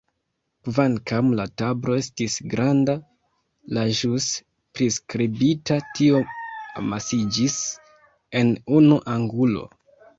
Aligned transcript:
Kvankam 0.67 1.27
la 1.39 1.43
tablo 1.61 1.97
estis 2.03 2.37
granda, 2.55 2.95
la 3.79 3.85
ĵus 4.01 4.31
priskribita 4.79 5.81
trio 5.95 6.27
amasiĝis 6.85 7.63
en 8.45 8.55
unu 8.83 9.03
angulo. 9.19 9.69